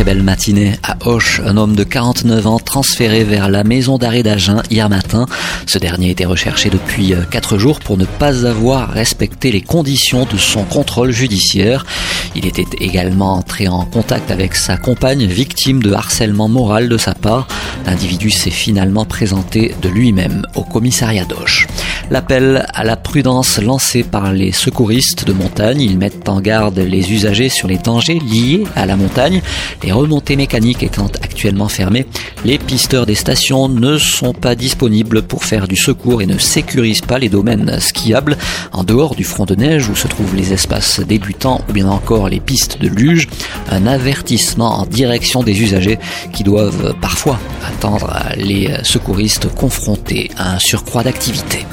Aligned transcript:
Très 0.00 0.14
belle 0.14 0.22
matinée 0.22 0.72
à 0.82 0.96
Auch. 1.06 1.42
Un 1.44 1.58
homme 1.58 1.76
de 1.76 1.84
49 1.84 2.46
ans 2.46 2.58
transféré 2.58 3.22
vers 3.22 3.50
la 3.50 3.64
maison 3.64 3.98
d'arrêt 3.98 4.22
d'Agen 4.22 4.62
hier 4.70 4.88
matin. 4.88 5.26
Ce 5.66 5.76
dernier 5.76 6.08
était 6.08 6.24
recherché 6.24 6.70
depuis 6.70 7.12
4 7.30 7.58
jours 7.58 7.80
pour 7.80 7.98
ne 7.98 8.06
pas 8.06 8.46
avoir 8.46 8.88
respecté 8.88 9.52
les 9.52 9.60
conditions 9.60 10.24
de 10.24 10.38
son 10.38 10.64
contrôle 10.64 11.10
judiciaire. 11.10 11.84
Il 12.34 12.46
était 12.46 12.64
également 12.78 13.34
entré 13.34 13.68
en 13.68 13.84
contact 13.84 14.30
avec 14.30 14.56
sa 14.56 14.78
compagne 14.78 15.26
victime 15.26 15.82
de 15.82 15.92
harcèlement 15.92 16.48
moral 16.48 16.88
de 16.88 16.96
sa 16.96 17.12
part. 17.12 17.46
L'individu 17.84 18.30
s'est 18.30 18.48
finalement 18.48 19.04
présenté 19.04 19.74
de 19.82 19.90
lui-même 19.90 20.46
au 20.54 20.62
commissariat 20.62 21.26
d'Auch. 21.26 21.66
L'appel 22.10 22.66
à 22.74 22.82
la 22.82 22.96
prudence 22.96 23.60
lancé 23.60 24.02
par 24.02 24.32
les 24.32 24.50
secouristes 24.50 25.24
de 25.24 25.32
montagne. 25.32 25.80
Ils 25.80 25.96
mettent 25.96 26.28
en 26.28 26.40
garde 26.40 26.80
les 26.80 27.12
usagers 27.12 27.48
sur 27.48 27.68
les 27.68 27.78
dangers 27.78 28.18
liés 28.18 28.64
à 28.74 28.84
la 28.84 28.96
montagne. 28.96 29.42
Les 29.84 29.92
remontées 29.92 30.34
mécaniques 30.34 30.82
étant 30.82 31.06
actuellement 31.06 31.68
fermées, 31.68 32.06
les 32.44 32.58
pisteurs 32.58 33.06
des 33.06 33.14
stations 33.14 33.68
ne 33.68 33.96
sont 33.96 34.32
pas 34.32 34.56
disponibles 34.56 35.22
pour 35.22 35.44
faire 35.44 35.68
du 35.68 35.76
secours 35.76 36.20
et 36.20 36.26
ne 36.26 36.36
sécurisent 36.36 37.00
pas 37.00 37.20
les 37.20 37.28
domaines 37.28 37.78
skiables 37.78 38.36
en 38.72 38.82
dehors 38.82 39.14
du 39.14 39.22
front 39.22 39.44
de 39.44 39.54
neige 39.54 39.88
où 39.88 39.94
se 39.94 40.08
trouvent 40.08 40.34
les 40.34 40.52
espaces 40.52 40.98
débutants 40.98 41.60
ou 41.68 41.72
bien 41.72 41.88
encore 41.88 42.28
les 42.28 42.40
pistes 42.40 42.80
de 42.80 42.88
luge. 42.88 43.28
Un 43.70 43.86
avertissement 43.86 44.80
en 44.80 44.84
direction 44.84 45.44
des 45.44 45.62
usagers 45.62 46.00
qui 46.32 46.42
doivent 46.42 46.92
parfois 47.00 47.38
attendre 47.68 48.12
les 48.36 48.68
secouristes 48.82 49.54
confrontés 49.54 50.28
à 50.36 50.56
un 50.56 50.58
surcroît 50.58 51.04
d'activité. 51.04 51.64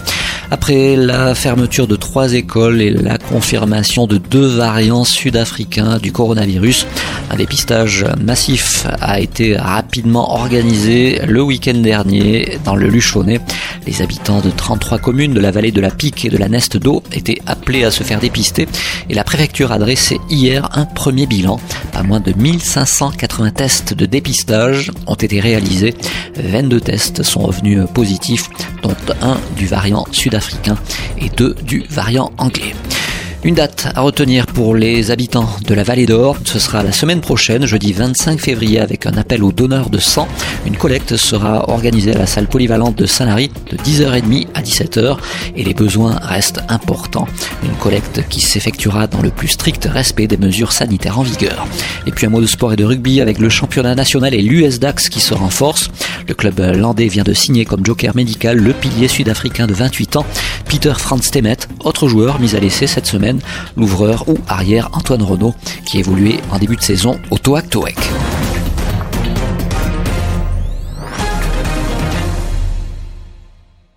Après 0.50 0.95
la 0.95 1.36
fermeture 1.36 1.88
de 1.88 1.98
trois 1.98 2.34
écoles 2.34 2.81
et 2.81 2.90
la 2.90 3.17
confirmation 3.17 4.08
de 4.08 4.17
deux 4.17 4.48
variants 4.48 5.03
sud-africains 5.03 5.98
du 5.98 6.14
coronavirus, 6.14 6.88
un 7.30 7.36
dépistage 7.36 8.06
massif 8.22 8.88
a 9.02 9.20
été 9.20 9.58
rapidement 9.58 10.34
organisé 10.34 11.20
le 11.28 11.42
week-end 11.42 11.73
dernier 11.73 12.59
dans 12.64 12.75
le 12.75 12.88
Luchonnet. 12.88 13.42
Les 13.86 14.02
habitants 14.02 14.40
de 14.40 14.50
33 14.50 15.00
communes 15.00 15.34
de 15.34 15.42
la 15.42 15.52
vallée 15.52 15.72
de 15.72 15.81
la 15.81 15.92
Pique 15.92 16.23
et 16.23 16.30
de 16.30 16.38
la 16.38 16.48
Neste 16.48 16.78
d'eau 16.78 17.03
étaient 17.12 17.42
appelés 17.45 17.84
à 17.84 17.92
se 17.92 18.03
faire 18.03 18.20
dépister 18.20 18.68
et 19.09 19.14
la 19.14 19.25
préfecture 19.25 19.73
a 19.73 19.80
dressé 19.80 20.18
hier 20.30 20.70
un 20.75 20.86
premier 20.86 21.25
bilan. 21.25 21.59
Moins 22.03 22.20
de 22.20 22.34
1580 22.34 23.52
tests 23.52 23.94
de 23.94 24.06
dépistage 24.06 24.92
ont 25.08 25.16
été 25.16 25.40
réalisés. 25.40 25.94
22 26.36 26.80
tests 26.80 27.23
sont 27.23 27.42
revenus 27.42 27.81
positifs, 27.94 28.50
dont 28.81 28.95
un 29.22 29.38
du 29.56 29.66
variant 29.66 30.06
sud-africain 30.12 30.78
et 31.20 31.30
deux 31.30 31.56
du 31.64 31.86
variant 31.90 32.31
anglais. 32.38 32.73
Une 33.48 33.56
date 33.56 33.88
à 33.95 34.02
retenir 34.02 34.45
pour 34.45 34.76
les 34.76 35.09
habitants 35.09 35.48
de 35.66 35.73
la 35.73 35.84
Vallée 35.84 36.06
d'Or, 36.06 36.36
ce 36.44 36.59
sera 36.59 36.84
la 36.84 36.92
semaine 36.92 37.22
prochaine, 37.22 37.66
jeudi 37.66 37.94
25 37.94 38.42
février, 38.42 38.78
avec 38.78 39.06
un 39.06 39.14
appel 39.14 39.42
aux 39.42 39.53
donneurs 39.53 39.90
de 39.90 40.00
sang. 40.00 40.28
Une 40.66 40.76
collecte 40.76 41.16
sera 41.16 41.70
organisée 41.70 42.14
à 42.14 42.18
la 42.18 42.25
salle 42.25 42.48
polyvalente 42.48 42.98
de 42.98 43.06
Saint-Lary 43.06 43.50
de 43.72 43.78
10h30 43.78 44.48
à 44.53 44.62
17h 44.62 45.18
et 45.56 45.64
les 45.64 45.73
besoins 45.73 46.20
restent 46.22 46.59
importants. 46.68 47.25
Une 47.64 47.72
collecte 47.78 48.28
qui 48.28 48.42
s'effectuera 48.42 49.08
dans 49.08 49.22
le 49.22 49.30
plus 49.30 49.48
strict 49.48 49.88
respect 49.90 50.28
des 50.28 50.36
mesures 50.36 50.73
sanitaires 50.73 51.18
en 51.18 51.23
vigueur. 51.23 51.66
Et 52.06 52.12
puis 52.12 52.25
un 52.25 52.30
mot 52.30 52.42
de 52.42 52.48
sport 52.48 52.73
et 52.73 52.75
de 52.75 52.84
rugby 52.84 53.22
avec 53.22 53.40
le 53.40 53.48
championnat 53.48 53.95
national 53.95 54.34
et 54.34 54.42
l'USDAX 54.42 55.08
qui 55.08 55.22
se 55.22 55.34
renforcent. 55.34 55.90
Le 56.28 56.33
club 56.33 56.59
landais 56.59 57.08
vient 57.08 57.23
de 57.23 57.33
signer 57.33 57.66
comme 57.66 57.86
joker 57.86 58.16
médical 58.16 58.58
le 58.58 58.73
pilier 58.73 59.08
sud-africain 59.08 59.68
de 59.68 59.74
28 59.74 60.18
ans, 60.18 60.25
Peter 60.68 60.94
Franz 60.97 61.31
Temet, 61.31 61.57
autre 61.84 62.07
joueur 62.07 62.40
mis 62.40 62.56
à 62.56 62.59
l'essai 62.59 62.88
cette 62.88 63.06
semaine 63.06 63.40
l'ouvreur 63.75 64.28
ou 64.28 64.38
arrière 64.47 64.90
Antoine 64.94 65.24
Renault, 65.24 65.56
qui 65.85 66.00
évoluait 66.00 66.40
en 66.51 66.59
début 66.59 66.75
de 66.75 66.81
saison 66.81 67.19
au 67.31 67.38
Toac 67.38 67.69
Toek. 67.69 68.06